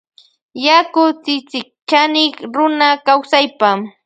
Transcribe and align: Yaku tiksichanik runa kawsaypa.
Yaku 0.65 1.03
tiksichanik 1.23 2.35
runa 2.53 2.89
kawsaypa. 3.05 3.69